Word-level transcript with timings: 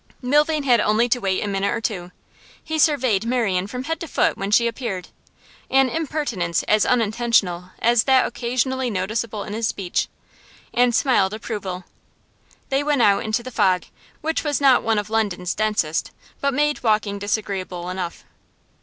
Milvain 0.23 0.63
had 0.63 0.79
only 0.79 1.07
to 1.09 1.19
wait 1.19 1.43
a 1.43 1.47
minute 1.47 1.71
or 1.71 1.79
two. 1.79 2.11
He 2.63 2.79
surveyed 2.79 3.23
Marian 3.23 3.67
from 3.67 3.83
head 3.83 3.99
to 3.99 4.07
foot 4.07 4.35
when 4.35 4.49
she 4.49 4.65
appeared 4.65 5.09
an 5.69 5.89
impertinence 5.89 6.63
as 6.63 6.87
unintentional 6.87 7.69
as 7.77 8.05
that 8.05 8.25
occasionally 8.25 8.89
noticeable 8.89 9.43
in 9.43 9.53
his 9.53 9.67
speech 9.67 10.07
and 10.73 10.95
smiled 10.95 11.35
approval. 11.35 11.83
They 12.69 12.83
went 12.83 13.03
out 13.03 13.23
into 13.23 13.43
the 13.43 13.51
fog, 13.51 13.83
which 14.21 14.43
was 14.43 14.59
not 14.59 14.81
one 14.81 14.97
of 14.97 15.11
London's 15.11 15.53
densest, 15.53 16.09
but 16.39 16.51
made 16.51 16.81
walking 16.81 17.19
disagreeable 17.19 17.87
enough. 17.91 18.23